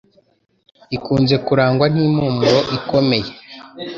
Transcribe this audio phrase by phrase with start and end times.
[0.95, 3.29] ikunze kurangwa n'impumuro ikomeye